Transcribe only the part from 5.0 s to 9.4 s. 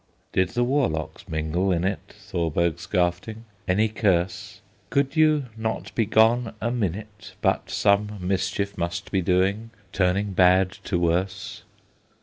you not be gone a minute But some mischief must be